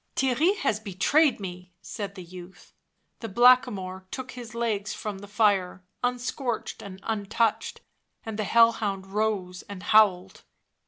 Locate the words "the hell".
8.39-8.71